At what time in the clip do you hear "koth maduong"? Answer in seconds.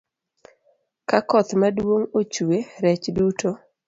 1.29-2.07